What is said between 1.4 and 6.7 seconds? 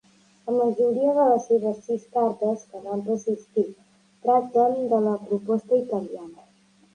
seves sis cartes que van persistir tracten de la proposta italiana.